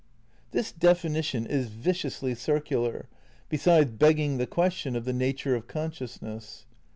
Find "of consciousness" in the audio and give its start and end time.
5.55-6.65